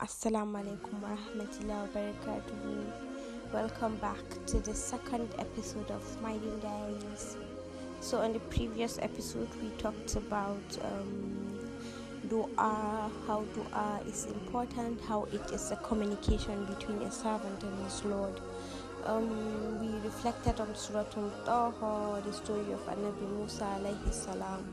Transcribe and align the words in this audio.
Assalamu 0.00 0.56
alaikum 0.56 0.96
warahmatullahi 1.04 1.84
wabarakatuh. 1.92 3.52
Welcome 3.52 4.00
back 4.00 4.24
to 4.48 4.56
the 4.64 4.72
second 4.72 5.28
episode 5.36 5.90
of 5.92 6.00
Smiling 6.00 6.56
Diaries. 6.64 7.36
So, 8.00 8.24
on 8.24 8.32
the 8.32 8.40
previous 8.48 8.96
episode, 9.04 9.52
we 9.60 9.68
talked 9.76 10.16
about 10.16 10.64
um, 10.80 11.68
dua, 12.32 13.12
how 13.28 13.44
dua 13.52 14.00
is 14.08 14.24
important, 14.24 15.04
how 15.04 15.28
it 15.36 15.44
is 15.52 15.70
a 15.70 15.76
communication 15.84 16.64
between 16.64 17.04
a 17.04 17.12
servant 17.12 17.60
and 17.62 17.84
his 17.84 18.02
Lord. 18.02 18.40
Um, 19.04 19.28
we 19.84 19.92
reflected 20.00 20.64
on 20.64 20.74
Surah 20.74 21.12
Al-Taha, 21.12 22.22
the 22.24 22.32
story 22.32 22.72
of 22.72 22.80
Anabi 22.88 23.36
Musa 23.36 23.68
alayhi 23.76 24.08
salam, 24.16 24.64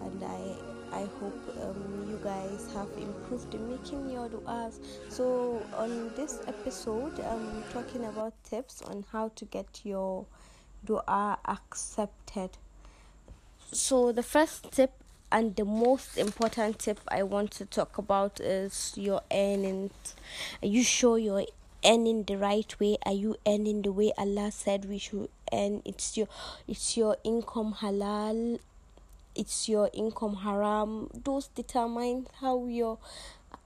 and 0.00 0.24
I 0.24 0.71
I 0.92 1.08
hope 1.20 1.56
um, 1.62 2.06
you 2.10 2.20
guys 2.22 2.68
have 2.74 2.88
improved 2.98 3.54
in 3.54 3.70
making 3.70 4.10
your 4.10 4.28
du'as. 4.28 4.78
So, 5.08 5.62
on 5.76 6.12
this 6.16 6.40
episode, 6.46 7.18
I'm 7.20 7.64
talking 7.72 8.04
about 8.04 8.34
tips 8.44 8.82
on 8.82 9.04
how 9.10 9.28
to 9.36 9.44
get 9.46 9.80
your 9.84 10.26
dua 10.84 11.38
accepted. 11.46 12.50
So, 13.72 14.12
the 14.12 14.22
first 14.22 14.70
tip 14.72 14.92
and 15.32 15.56
the 15.56 15.64
most 15.64 16.18
important 16.18 16.78
tip 16.78 17.00
I 17.08 17.22
want 17.22 17.52
to 17.52 17.64
talk 17.64 17.96
about 17.96 18.38
is 18.38 18.92
your 18.96 19.22
earnings. 19.32 20.14
Are 20.62 20.68
you 20.68 20.82
sure 20.82 21.16
you're 21.16 21.46
earning 21.84 22.24
the 22.24 22.36
right 22.36 22.78
way? 22.78 22.98
Are 23.06 23.12
you 23.12 23.36
earning 23.46 23.80
the 23.80 23.92
way 23.92 24.12
Allah 24.18 24.52
said 24.52 24.84
we 24.84 24.98
should 24.98 25.30
earn? 25.50 25.80
It's 25.86 26.18
your 26.18 26.28
it's 26.68 26.98
your 26.98 27.16
income 27.24 27.76
halal 27.80 28.58
it's 29.34 29.68
your 29.68 29.90
income 29.92 30.36
haram. 30.36 31.10
Those 31.24 31.48
determine 31.48 32.26
how 32.40 32.66
your 32.66 32.98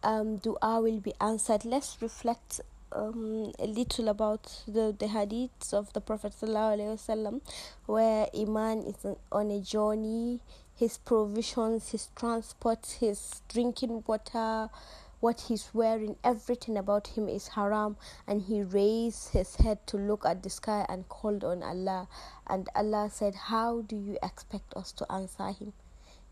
um 0.03 0.37
dua 0.39 0.81
will 0.81 1.01
be 1.01 1.15
answered. 1.21 1.65
Let's 1.65 1.99
reflect 2.01 2.61
um, 2.93 3.53
a 3.59 3.67
little 3.67 4.09
about 4.09 4.63
the, 4.67 4.95
the 4.99 5.07
hadiths 5.07 5.73
of 5.73 5.93
the 5.93 6.01
Prophet 6.01 6.33
wasallam, 6.41 7.41
where 7.87 8.27
Iman 8.35 8.85
is 8.87 9.07
on 9.33 9.51
a 9.51 9.61
journey, 9.61 10.41
his 10.75 10.99
provisions, 10.99 11.91
his 11.91 12.09
transport, 12.17 12.97
his 13.01 13.43
drinking 13.49 14.05
water, 14.07 14.71
what 15.21 15.41
he's 15.43 15.71
wearing, 15.73 16.17
everything 16.23 16.77
about 16.77 17.07
him 17.09 17.29
is 17.29 17.49
haram. 17.49 17.97
And 18.27 18.43
he 18.43 18.63
raised 18.63 19.31
his 19.33 19.57
head 19.57 19.87
to 19.89 19.97
look 19.97 20.25
at 20.25 20.43
the 20.43 20.51
sky 20.51 20.87
and 20.89 21.09
called 21.09 21.45
on 21.45 21.63
Allah. 21.63 22.09
And 22.47 22.69
Allah 22.75 23.09
said, 23.11 23.35
How 23.35 23.83
do 23.83 23.97
you 23.97 24.19
expect 24.23 24.75
us 24.75 24.93
to 24.93 25.11
answer 25.11 25.49
him? 25.49 25.73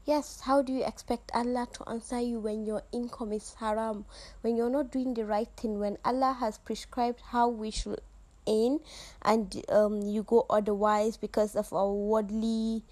Yes, 0.07 0.41
how 0.41 0.61
do 0.61 0.73
you 0.73 0.85
expect 0.85 1.31
Allah 1.35 1.67
to 1.73 1.89
answer 1.89 2.21
you 2.21 2.39
when 2.39 2.67
your 2.67 2.83
income 2.93 3.33
is 3.33 3.55
haram, 3.59 4.05
when 4.43 4.55
you're 4.55 4.69
not 4.69 4.93
doing 4.93 5.15
the 5.15 5.25
right 5.25 5.49
thing, 5.57 5.79
when 5.79 5.97
Allah 6.05 6.37
has 6.41 6.59
prescribed 6.59 7.21
how 7.33 7.49
we 7.49 7.71
should 7.71 8.01
earn, 8.47 8.81
and 9.23 9.65
um, 9.71 10.03
you 10.03 10.23
go 10.23 10.45
otherwise 10.51 11.17
because 11.17 11.57
of 11.57 11.73
our 11.73 11.91
worldly 11.91 12.83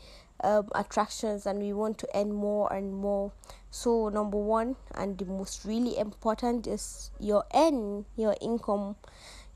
um, 0.42 0.68
attractions 0.74 1.46
and 1.46 1.60
we 1.60 1.72
want 1.72 1.98
to 1.98 2.08
earn 2.14 2.32
more 2.32 2.72
and 2.72 2.92
more 2.94 3.32
so 3.72 4.10
number 4.10 4.36
one 4.36 4.76
and 4.94 5.16
the 5.16 5.24
most 5.24 5.64
really 5.64 5.96
important 5.96 6.66
is 6.66 7.10
your 7.18 7.42
earn 7.54 8.04
your 8.16 8.36
income 8.42 8.96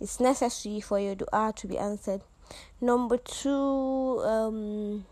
is 0.01 0.19
necessary 0.21 0.81
for 0.81 0.99
your 0.99 1.15
dua 1.15 1.53
to 1.57 1.67
be 1.67 1.77
answered. 1.77 2.23
Number 2.81 3.19
two 3.19 4.23
um, 4.25 5.05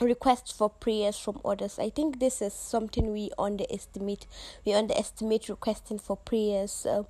requests 0.00 0.50
for 0.50 0.70
prayers 0.70 1.18
from 1.18 1.42
others. 1.44 1.78
I 1.78 1.90
think 1.90 2.20
this 2.20 2.40
is 2.40 2.54
something 2.54 3.12
we 3.12 3.30
underestimate. 3.38 4.26
We 4.64 4.72
underestimate 4.72 5.50
requesting 5.50 5.98
for 5.98 6.16
prayers. 6.16 6.86
Um, 6.88 7.06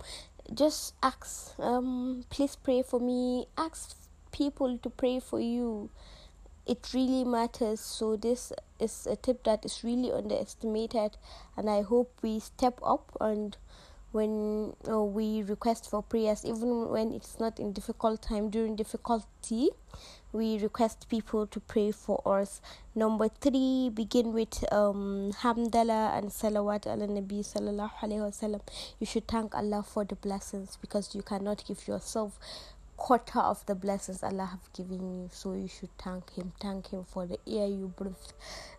just 0.53 0.95
ask 1.05 1.55
um 1.61 2.25
please 2.31 2.56
pray 2.56 2.83
for 2.83 2.98
me. 2.98 3.47
Ask 3.56 3.97
people 4.33 4.77
to 4.78 4.91
pray 4.91 5.20
for 5.20 5.39
you 5.39 5.89
it 6.66 6.91
really 6.94 7.25
matters. 7.25 7.81
So, 7.81 8.16
this 8.16 8.53
is 8.78 9.06
a 9.06 9.16
tip 9.16 9.44
that 9.44 9.64
is 9.64 9.82
really 9.84 10.12
underestimated, 10.12 11.16
and 11.56 11.69
I 11.69 11.82
hope 11.82 12.12
we 12.22 12.41
step 12.41 12.78
up 12.82 13.16
and 13.20 13.56
when 14.12 14.75
uh, 14.88 15.03
we 15.03 15.42
request 15.42 15.91
for 15.91 16.03
prayers, 16.03 16.44
even 16.44 16.88
when 16.91 17.12
it's 17.12 17.41
not 17.41 17.59
in 17.59 17.72
difficult 17.72 18.22
time 18.22 18.50
during 18.50 18.76
difficulty, 18.76 19.70
we 20.32 20.59
request 20.59 21.09
people 21.09 21.47
to 21.47 21.60
pray 21.60 21.91
for 21.92 22.20
us. 22.26 22.60
Number 22.94 23.28
three, 23.28 23.91
begin 23.92 24.32
with 24.32 24.64
um, 24.72 25.32
hamdallah 25.41 26.16
and 26.16 26.28
salawat 26.28 26.87
ala 26.87 27.08
nabi 27.08 27.41
sallallahu 27.41 27.92
alaihi 28.03 28.20
wasallam. 28.20 28.60
You 29.00 29.06
should 29.06 29.26
thank 29.26 29.54
Allah 29.54 29.82
for 29.82 30.04
the 30.04 30.16
blessings 30.16 30.76
because 30.81 31.14
you 31.14 31.22
cannot 31.22 31.64
give 31.66 31.88
yourself 31.88 32.38
quarter 33.02 33.40
of 33.40 33.66
the 33.66 33.74
blessings 33.74 34.22
Allah 34.22 34.46
have 34.46 34.72
given 34.72 35.02
you. 35.12 35.28
So 35.32 35.54
you 35.54 35.66
should 35.66 35.90
thank 35.98 36.34
Him. 36.34 36.52
Thank 36.60 36.90
Him 36.90 37.02
for 37.02 37.26
the 37.26 37.36
air 37.48 37.66
you 37.66 37.92
breathe, 37.96 38.14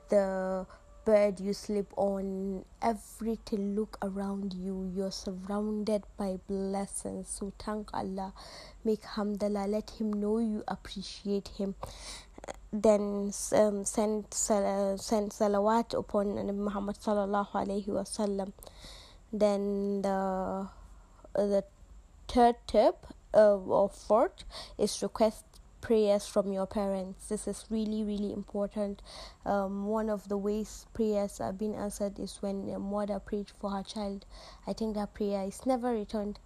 the 0.08 0.66
bed 1.04 1.42
you 1.42 1.52
sleep 1.52 1.88
on, 1.98 2.64
everything. 2.82 3.76
Look 3.76 3.98
around 4.02 4.54
you. 4.54 4.90
You're 4.96 5.12
surrounded 5.12 6.04
by 6.16 6.40
blessings. 6.48 7.28
So 7.28 7.52
thank 7.60 7.94
Allah. 7.94 8.32
Make 8.86 9.02
hamdallah. 9.02 9.68
Let 9.68 9.90
Him 9.90 10.14
know 10.14 10.40
you 10.40 10.64
appreciate 10.70 11.50
Him. 11.60 11.76
Then 12.72 13.34
um, 13.52 13.84
send 13.84 14.34
send 14.34 15.36
salawat 15.36 16.00
upon 16.00 16.40
Muhammad 16.64 16.96
sallallahu 16.96 17.52
alaihi 17.52 17.88
wasallam. 17.88 18.54
Then 19.34 20.02
the 20.02 20.70
the 21.36 21.66
third 22.30 22.56
tip 22.68 23.06
uh, 23.34 23.58
or 23.58 23.90
fourth 23.90 24.44
is 24.78 25.02
request 25.02 25.46
prayers 25.84 26.26
from 26.26 26.54
your 26.54 26.66
parents. 26.66 27.28
This 27.28 27.46
is 27.46 27.66
really, 27.70 28.04
really 28.04 28.32
important. 28.32 29.02
Um, 29.46 29.88
one 29.88 30.10
of 30.10 30.30
the 30.30 30.38
ways 30.38 30.86
prayers 30.94 31.42
are 31.42 31.52
being 31.52 31.76
answered 31.76 32.20
is 32.20 32.38
when 32.42 32.70
a 32.70 32.80
mother 32.80 33.20
prayed 33.20 33.52
for 33.60 33.70
her 33.72 33.84
child. 33.84 34.26
I 34.66 34.72
think 34.72 34.96
that 34.96 35.14
prayer 35.14 35.44
is 35.46 35.66
never 35.66 35.92
returned. 35.92 36.40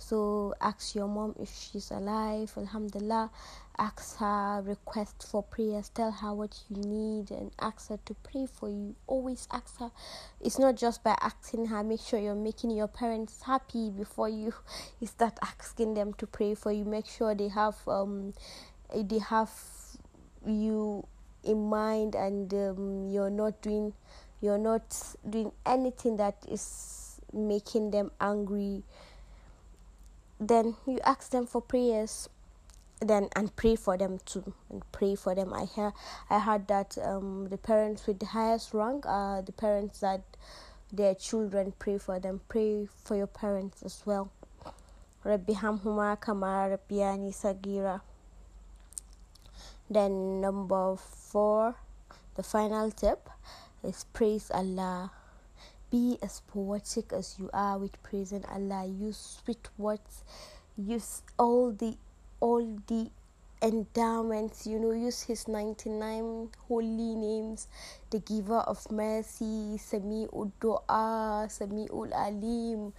So 0.00 0.54
ask 0.60 0.94
your 0.94 1.08
mom 1.08 1.34
if 1.38 1.54
she's 1.54 1.90
alive. 1.90 2.52
Alhamdulillah. 2.56 3.30
Ask 3.78 4.18
her, 4.18 4.62
request 4.66 5.26
for 5.30 5.42
prayers. 5.42 5.90
Tell 5.90 6.10
her 6.10 6.34
what 6.34 6.58
you 6.68 6.82
need 6.82 7.30
and 7.30 7.50
ask 7.60 7.88
her 7.88 7.98
to 8.06 8.14
pray 8.14 8.46
for 8.46 8.68
you. 8.68 8.94
Always 9.06 9.46
ask 9.52 9.78
her. 9.78 9.90
It's 10.40 10.58
not 10.58 10.76
just 10.76 11.04
by 11.04 11.16
asking 11.20 11.66
her. 11.66 11.84
Make 11.84 12.00
sure 12.00 12.18
you're 12.18 12.34
making 12.34 12.72
your 12.72 12.88
parents 12.88 13.42
happy 13.42 13.90
before 13.90 14.28
you, 14.28 14.52
start 15.04 15.38
asking 15.42 15.94
them 15.94 16.14
to 16.14 16.26
pray 16.26 16.54
for 16.54 16.72
you. 16.72 16.84
Make 16.84 17.06
sure 17.06 17.34
they 17.34 17.48
have 17.48 17.76
um 17.86 18.34
they 18.94 19.18
have 19.18 19.50
you 20.46 21.06
in 21.44 21.68
mind 21.68 22.14
and 22.14 22.52
um, 22.52 23.08
you're 23.08 23.30
not 23.30 23.60
doing 23.62 23.92
you're 24.40 24.58
not 24.58 24.82
doing 25.28 25.52
anything 25.66 26.16
that 26.16 26.36
is 26.50 27.20
making 27.32 27.90
them 27.90 28.10
angry 28.20 28.82
then 30.40 30.76
you 30.86 30.98
ask 31.04 31.30
them 31.30 31.46
for 31.46 31.60
prayers 31.60 32.28
then 33.00 33.28
and 33.36 33.54
pray 33.56 33.76
for 33.76 33.96
them 33.96 34.18
too 34.24 34.54
and 34.70 34.82
pray 34.92 35.14
for 35.14 35.34
them. 35.34 35.52
I 35.54 35.64
hear 35.64 35.92
i 36.28 36.38
heard 36.38 36.68
that 36.68 36.98
um, 37.02 37.48
the 37.48 37.58
parents 37.58 38.06
with 38.06 38.18
the 38.20 38.26
highest 38.26 38.74
rank 38.74 39.06
are 39.06 39.42
the 39.42 39.52
parents 39.52 40.00
that 40.00 40.22
their 40.92 41.14
children 41.14 41.72
pray 41.78 41.98
for 41.98 42.18
them. 42.18 42.40
Pray 42.48 42.86
for 43.04 43.16
your 43.16 43.26
parents 43.26 43.82
as 43.82 44.02
well. 44.04 44.30
Rabbi 45.24 45.52
hamhuma 45.54 46.18
sagira. 47.32 48.00
Then 49.88 50.40
number 50.40 50.96
4 50.96 51.74
the 52.36 52.42
final 52.42 52.90
tip 52.90 53.28
is 53.82 54.04
praise 54.12 54.50
allah 54.54 55.10
be 55.90 56.18
as 56.22 56.40
poetic 56.48 57.12
as 57.12 57.36
you 57.38 57.50
are 57.52 57.78
with 57.78 58.00
praising 58.02 58.44
Allah. 58.46 58.86
Use 58.86 59.40
sweet 59.42 59.68
words. 59.76 60.24
Use 60.76 61.22
all 61.38 61.72
the 61.72 61.96
all 62.40 62.64
the 62.86 63.10
endowments. 63.62 64.66
You 64.66 64.78
know, 64.78 64.92
use 64.92 65.22
His 65.22 65.48
ninety 65.48 65.90
nine 65.90 66.48
holy 66.68 67.14
names. 67.14 67.68
The 68.10 68.20
Giver 68.20 68.60
of 68.60 68.90
Mercy, 68.90 69.78
Sami 69.78 70.26
Dua, 70.60 71.46
Sami 71.50 71.88
Alim 71.90 72.92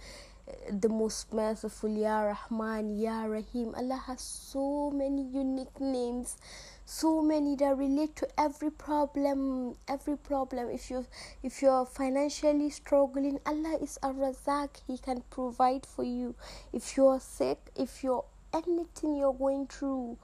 the 0.70 0.88
most 0.88 1.32
merciful 1.32 1.90
Ya 1.90 2.20
Rahman, 2.20 2.98
Ya 2.98 3.24
Rahim. 3.24 3.74
Allah 3.74 4.02
has 4.06 4.20
so 4.20 4.90
many 4.90 5.22
unique 5.22 5.80
names, 5.80 6.36
so 6.84 7.22
many 7.22 7.56
that 7.56 7.76
relate 7.76 8.16
to 8.16 8.28
every 8.38 8.70
problem, 8.70 9.76
every 9.88 10.16
problem. 10.16 10.68
If 10.70 10.90
you 10.90 11.06
if 11.42 11.62
you're 11.62 11.86
financially 11.86 12.70
struggling, 12.70 13.38
Allah 13.46 13.78
is 13.80 13.98
a 14.02 14.08
Razak. 14.08 14.82
He 14.86 14.98
can 14.98 15.22
provide 15.30 15.86
for 15.86 16.04
you. 16.04 16.34
If 16.72 16.96
you're 16.96 17.20
sick, 17.20 17.70
if 17.76 18.02
you're 18.02 18.24
anything 18.52 19.16
you're 19.16 19.34
going 19.34 19.66
through, 19.66 20.18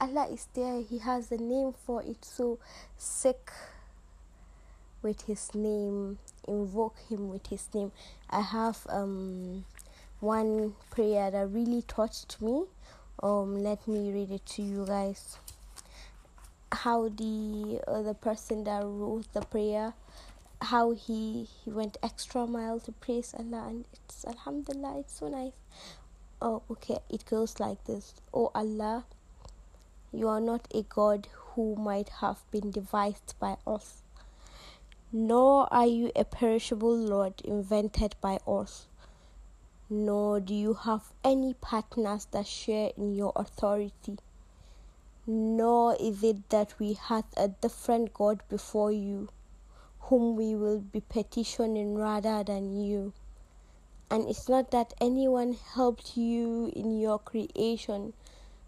Allah 0.00 0.28
is 0.32 0.48
there. 0.54 0.80
He 0.80 0.98
has 0.98 1.30
a 1.30 1.38
name 1.38 1.72
for 1.72 2.02
it. 2.02 2.24
So 2.24 2.58
sick 2.96 3.50
with 5.02 5.22
his 5.22 5.54
name 5.54 6.18
invoke 6.46 6.96
him 7.08 7.28
with 7.28 7.46
his 7.48 7.68
name 7.74 7.92
i 8.30 8.40
have 8.40 8.86
um 8.88 9.64
one 10.20 10.74
prayer 10.90 11.30
that 11.30 11.46
really 11.48 11.82
touched 11.82 12.40
me. 12.42 12.64
Um, 13.22 13.62
let 13.62 13.86
me 13.86 14.12
read 14.12 14.30
it 14.30 14.46
to 14.46 14.62
you 14.62 14.84
guys. 14.86 15.38
How 16.72 17.08
the 17.08 17.80
uh, 17.86 18.02
the 18.02 18.14
person 18.14 18.64
that 18.64 18.82
wrote 18.84 19.32
the 19.32 19.40
prayer, 19.40 19.94
how 20.60 20.90
he 20.92 21.44
he 21.44 21.70
went 21.70 21.96
extra 22.02 22.46
mile 22.46 22.80
to 22.80 22.92
praise 22.92 23.34
Allah, 23.38 23.68
and 23.68 23.84
it's 23.92 24.24
Alhamdulillah, 24.24 25.00
it's 25.00 25.18
so 25.18 25.28
nice. 25.28 25.52
Oh, 26.42 26.62
okay, 26.70 26.98
it 27.08 27.24
goes 27.24 27.58
like 27.58 27.84
this. 27.84 28.14
Oh 28.34 28.50
Allah, 28.54 29.04
you 30.12 30.28
are 30.28 30.40
not 30.40 30.68
a 30.74 30.82
God 30.82 31.28
who 31.54 31.74
might 31.76 32.08
have 32.20 32.38
been 32.50 32.70
devised 32.70 33.34
by 33.40 33.56
us, 33.66 34.02
nor 35.12 35.72
are 35.72 35.86
you 35.86 36.10
a 36.16 36.24
perishable 36.24 36.96
Lord 36.96 37.40
invented 37.44 38.16
by 38.20 38.38
us 38.46 38.88
nor 39.90 40.38
do 40.38 40.54
you 40.54 40.74
have 40.74 41.12
any 41.24 41.54
partners 41.54 42.26
that 42.32 42.46
share 42.46 42.90
in 42.96 43.14
your 43.14 43.32
authority. 43.34 44.18
Nor 45.26 45.96
is 45.98 46.22
it 46.22 46.50
that 46.50 46.74
we 46.78 46.92
had 46.92 47.24
a 47.36 47.48
different 47.48 48.12
God 48.12 48.42
before 48.50 48.92
you, 48.92 49.28
whom 50.00 50.36
we 50.36 50.54
will 50.54 50.80
be 50.80 51.00
petitioning 51.00 51.94
rather 51.94 52.44
than 52.44 52.78
you. 52.82 53.14
And 54.10 54.28
it's 54.28 54.48
not 54.48 54.70
that 54.72 54.94
anyone 55.00 55.56
helped 55.74 56.16
you 56.16 56.70
in 56.76 56.98
your 56.98 57.18
creation, 57.18 58.12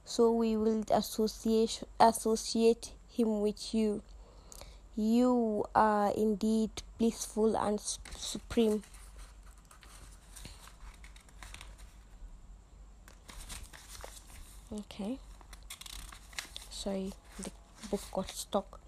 so 0.05 0.33
we 0.33 0.57
will 0.57 0.85
associate, 0.91 1.83
associate 1.99 2.93
him 3.11 3.41
with 3.41 3.75
you. 3.75 4.03
You 4.97 5.65
are 5.75 6.13
indeed 6.13 6.71
blissful 6.99 7.57
and 7.57 7.81
supreme. 7.81 8.83
Okay. 14.73 15.19
Sorry, 16.71 17.13
the 17.39 17.51
book 17.91 18.03
got 18.13 18.31
stuck. 18.31 18.81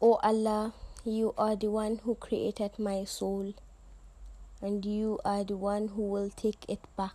Oh 0.00 0.18
Allah, 0.22 0.74
you 1.04 1.34
are 1.38 1.56
the 1.56 1.70
one 1.70 2.00
who 2.04 2.14
created 2.16 2.78
my 2.78 3.04
soul, 3.04 3.54
and 4.60 4.84
you 4.84 5.18
are 5.24 5.42
the 5.44 5.56
one 5.56 5.88
who 5.88 6.02
will 6.02 6.30
take 6.30 6.64
it 6.68 6.80
back. 6.96 7.14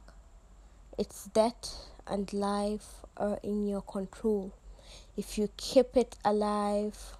Its 0.98 1.26
death 1.26 1.76
and 2.08 2.32
life 2.34 3.06
are 3.18 3.40
in 3.44 3.68
your 3.68 3.82
control. 3.82 4.52
If 5.16 5.38
you 5.38 5.50
keep 5.58 5.96
it 5.96 6.16
alive, 6.26 7.18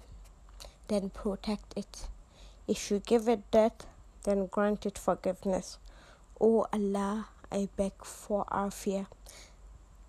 then 0.92 1.10
protect 1.10 1.74
it. 1.76 2.08
If 2.68 2.90
you 2.90 3.00
give 3.04 3.28
it 3.28 3.50
death, 3.50 3.86
then 4.24 4.46
grant 4.46 4.86
it 4.86 4.98
forgiveness. 4.98 5.78
oh 6.40 6.66
Allah, 6.72 7.28
I 7.50 7.68
beg 7.76 7.92
for 8.04 8.44
our 8.48 8.70
fear 8.70 9.06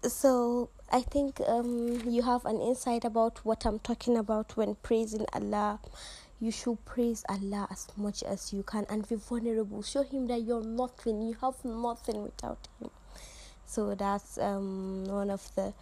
so 0.07 0.69
I 0.91 1.01
think 1.01 1.39
um, 1.47 2.01
you 2.05 2.23
have 2.23 2.45
an 2.45 2.59
insight 2.61 3.05
about 3.05 3.39
what 3.45 3.65
I'm 3.65 3.79
talking 3.79 4.17
about 4.17 4.57
when 4.57 4.75
praising 4.75 5.25
Allah. 5.33 5.79
You 6.41 6.51
should 6.51 6.83
praise 6.83 7.23
Allah 7.29 7.67
as 7.71 7.87
much 7.95 8.21
as 8.23 8.51
you 8.51 8.63
can 8.63 8.85
and 8.89 9.07
be 9.07 9.15
vulnerable. 9.15 9.81
Show 9.81 10.03
Him 10.03 10.27
that 10.27 10.41
you're 10.43 10.63
nothing, 10.63 11.21
you 11.21 11.37
have 11.41 11.63
nothing 11.63 12.21
without 12.23 12.67
Him. 12.79 12.89
So 13.65 13.95
that's 13.95 14.37
um, 14.37 15.05
one 15.05 15.29
of 15.29 15.55
the 15.55 15.73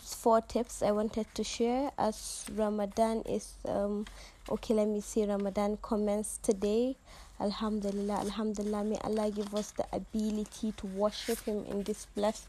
four 0.00 0.40
tips 0.40 0.82
I 0.82 0.92
wanted 0.92 1.26
to 1.34 1.44
share 1.44 1.90
as 1.98 2.46
Ramadan 2.54 3.22
is 3.22 3.54
um, 3.66 4.06
okay. 4.50 4.74
Let 4.74 4.88
me 4.88 5.00
see 5.00 5.24
Ramadan 5.26 5.78
comments 5.82 6.38
today. 6.42 6.96
Alhamdulillah, 7.40 8.20
Alhamdulillah. 8.20 8.84
May 8.84 8.98
Allah 9.04 9.30
give 9.30 9.54
us 9.54 9.72
the 9.72 9.86
ability 9.92 10.72
to 10.78 10.86
worship 10.86 11.40
Him 11.44 11.64
in 11.66 11.82
this 11.84 12.06
blessed 12.14 12.48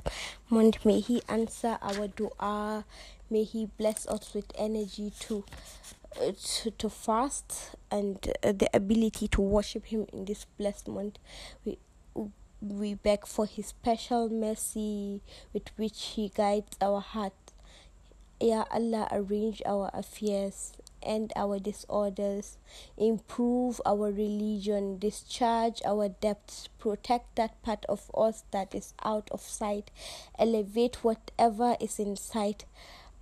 month. 0.50 0.86
May 0.86 1.00
He 1.02 1.22
answer 1.30 1.78
our 1.82 2.08
dua. 2.08 2.86
May 3.30 3.44
He 3.44 3.68
bless 3.78 4.08
us 4.08 4.34
with 4.34 4.52
energy 4.58 5.12
to 5.22 5.44
uh, 6.22 6.32
to, 6.44 6.72
to 6.72 6.90
fast 6.90 7.76
and 7.92 8.18
uh, 8.44 8.52
the 8.52 8.70
ability 8.74 9.28
to 9.30 9.42
worship 9.42 9.86
Him 9.88 10.08
in 10.14 10.26
this 10.26 10.46
blessed 10.58 10.88
month. 10.88 11.18
We 11.66 11.78
we 12.62 12.94
beg 12.96 13.26
for 13.26 13.46
His 13.46 13.68
special 13.68 14.30
mercy 14.30 15.22
with 15.54 15.70
which 15.78 16.16
He 16.16 16.30
guides 16.30 16.78
our 16.82 17.02
heart. 17.02 17.34
Ya 18.40 18.66
Allah, 18.72 19.08
arrange 19.12 19.62
our 19.66 19.90
affairs 19.94 20.74
end 21.08 21.32
our 21.36 21.60
disorders, 21.60 22.58
improve 22.98 23.82
our 23.86 24.12
religion, 24.12 24.98
discharge 25.00 25.82
our 25.86 26.10
debts, 26.10 26.68
protect 26.80 27.36
that 27.36 27.62
part 27.64 27.86
of 27.88 28.12
us 28.16 28.44
that 28.52 28.76
is 28.76 28.94
out 29.04 29.30
of 29.32 29.42
sight, 29.42 29.90
elevate 30.38 31.04
whatever 31.04 31.76
is 31.80 32.00
in 32.00 32.16
sight, 32.16 32.66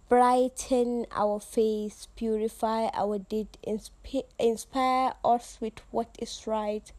brighten 0.09 1.05
our 1.11 1.39
face, 1.39 2.07
purify 2.15 2.89
our 2.93 3.19
deed, 3.19 3.47
insp- 3.65 4.25
inspire 4.39 5.13
us 5.23 5.57
with 5.61 5.79
what 5.91 6.09
is 6.19 6.45
right 6.47 6.91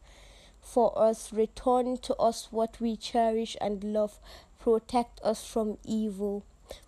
for 0.67 0.91
us, 0.99 1.31
return 1.31 1.97
to 1.97 2.15
us 2.17 2.49
what 2.51 2.79
we 2.81 2.95
cherish 2.97 3.55
and 3.61 3.83
love, 3.83 4.19
protect 4.59 5.21
us 5.23 5.47
from 5.47 5.77
evil. 5.85 6.43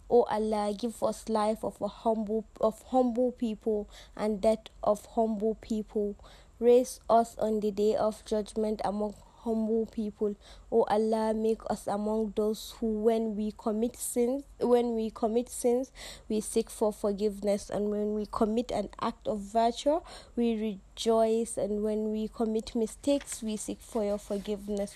O 0.09 0.23
Allah, 0.23 0.73
give 0.77 1.01
us 1.01 1.29
life 1.29 1.63
of 1.63 1.81
a 1.81 1.87
humble 1.87 2.43
of 2.59 2.81
humble 2.89 3.31
people 3.31 3.87
and 4.17 4.41
death 4.41 4.65
of 4.83 5.05
humble 5.15 5.55
people. 5.61 6.15
Raise 6.59 6.99
us 7.09 7.37
on 7.37 7.61
the 7.61 7.71
day 7.71 7.95
of 7.95 8.25
judgment 8.25 8.81
among 8.83 9.15
humble 9.43 9.85
people. 9.87 10.35
O 10.71 10.83
Allah, 10.83 11.33
make 11.33 11.61
us 11.69 11.87
among 11.87 12.33
those 12.35 12.75
who, 12.79 13.01
when 13.01 13.35
we 13.35 13.53
commit 13.57 13.95
sins, 13.95 14.43
when 14.59 14.95
we 14.95 15.09
commit 15.09 15.49
sins, 15.49 15.91
we 16.27 16.41
seek 16.41 16.69
for 16.69 16.93
forgiveness, 16.93 17.69
and 17.69 17.89
when 17.89 18.13
we 18.13 18.25
commit 18.31 18.71
an 18.71 18.89
act 19.01 19.27
of 19.27 19.39
virtue, 19.39 19.99
we 20.35 20.55
rejoice, 20.55 21.57
and 21.57 21.83
when 21.83 22.11
we 22.11 22.27
commit 22.27 22.75
mistakes, 22.75 23.41
we 23.41 23.57
seek 23.57 23.81
for 23.81 24.03
your 24.03 24.17
forgiveness. 24.17 24.95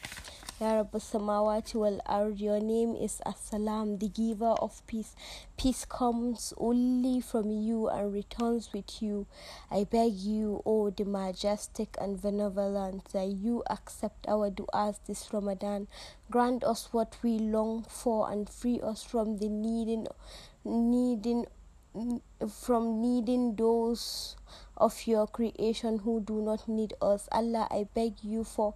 Ya 0.63 0.80
Rabbi 0.80 0.98
Samawati 0.98 1.75
wal 1.75 2.00
Ard, 2.06 2.39
your 2.39 2.62
name 2.62 2.95
is 2.95 3.19
As-Salam, 3.25 3.98
the 3.98 4.07
giver 4.07 4.56
of 4.63 4.80
peace. 4.88 5.13
Peace 5.57 5.83
comes 5.83 6.54
only 6.56 7.19
from 7.19 7.51
you 7.51 7.89
and 7.89 8.13
returns 8.13 8.71
with 8.71 9.01
you. 9.04 9.27
I 9.69 9.83
beg 9.83 10.13
you, 10.13 10.63
O 10.65 10.89
the 10.89 11.04
majestic 11.04 11.98
and 12.00 12.21
benevolent, 12.21 13.12
that 13.12 13.27
you 13.27 13.62
accept 13.69 14.25
our 14.30 14.50
du'as 14.50 15.04
this 15.06 15.33
Ramadan. 15.33 15.89
Grant 16.31 16.63
us 16.63 16.88
what 16.94 17.18
we 17.21 17.39
long 17.39 17.84
for 17.84 18.32
and 18.32 18.48
free 18.48 18.79
us 18.79 19.03
from 19.03 19.39
the 19.39 19.50
needing 19.50 20.08
needing 20.63 21.46
from 22.48 23.01
needing 23.01 23.58
those 23.58 24.38
of 24.77 25.05
your 25.05 25.27
creation 25.27 26.00
who 26.00 26.22
do 26.22 26.41
not 26.41 26.70
need 26.70 26.93
us. 27.01 27.27
Allah, 27.34 27.67
I 27.70 27.86
beg 27.93 28.24
you 28.24 28.46
for 28.46 28.75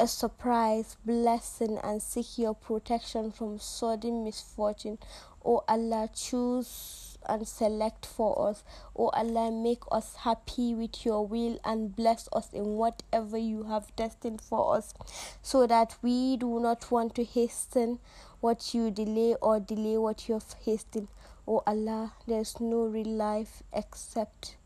a 0.00 0.06
surprise, 0.06 0.96
blessing, 1.04 1.78
and 1.84 2.00
seek 2.00 2.38
your 2.38 2.54
protection 2.54 3.30
from 3.30 3.58
sudden 3.58 4.24
misfortune. 4.24 4.98
O 5.44 5.62
Allah, 5.68 6.08
choose 6.14 7.18
and 7.28 7.46
select 7.46 8.06
for 8.06 8.48
us. 8.48 8.64
O 8.96 9.10
Allah, 9.10 9.50
make 9.50 9.82
us 9.92 10.16
happy 10.16 10.74
with 10.74 11.04
your 11.04 11.26
will 11.26 11.60
and 11.64 11.94
bless 11.94 12.30
us 12.32 12.48
in 12.54 12.76
whatever 12.76 13.36
you 13.36 13.64
have 13.64 13.94
destined 13.94 14.40
for 14.40 14.74
us, 14.74 14.94
so 15.42 15.66
that 15.66 15.96
we 16.00 16.38
do 16.38 16.58
not 16.60 16.90
want 16.90 17.14
to 17.16 17.24
hasten 17.24 17.98
what 18.40 18.72
you 18.72 18.90
delay 18.90 19.36
or 19.42 19.60
delay 19.60 19.98
what 19.98 20.28
you 20.28 20.34
have 20.34 20.54
hastened. 20.64 21.08
O 21.46 21.62
Allah, 21.66 22.14
there's 22.26 22.58
no 22.58 22.86
real 22.86 23.06
life 23.06 23.62
except 23.70 24.56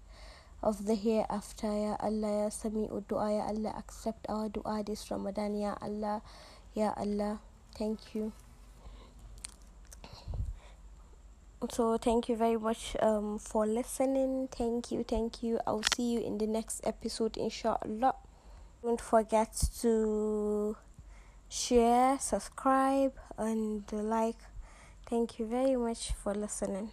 of 0.64 0.88
the 0.88 0.96
hereafter. 0.96 1.68
Ya 1.68 1.96
Allah, 2.00 2.48
Ya 2.48 2.50
Sami'u 2.50 3.04
Dua, 3.06 3.28
Ya 3.28 3.44
Allah, 3.52 3.76
accept 3.76 4.24
our 4.32 4.48
dua 4.48 4.82
this 4.82 5.04
Ramadan, 5.12 5.54
Ya 5.54 5.76
Allah, 5.84 6.24
Ya 6.72 6.96
Allah. 6.96 7.38
Thank 7.76 8.16
you. 8.16 8.32
So, 11.70 11.96
thank 11.96 12.28
you 12.28 12.36
very 12.36 12.56
much 12.56 12.96
um, 13.00 13.38
for 13.38 13.66
listening. 13.66 14.48
Thank 14.52 14.92
you, 14.92 15.04
thank 15.04 15.42
you. 15.42 15.60
I'll 15.66 15.84
see 15.96 16.12
you 16.12 16.20
in 16.20 16.36
the 16.36 16.46
next 16.46 16.80
episode, 16.84 17.36
inshallah. 17.36 18.16
Don't 18.82 19.00
forget 19.00 19.52
to 19.80 20.76
share, 21.48 22.18
subscribe, 22.18 23.12
and 23.38 23.84
like. 23.92 24.36
Thank 25.08 25.38
you 25.38 25.46
very 25.46 25.76
much 25.76 26.12
for 26.12 26.34
listening. 26.34 26.90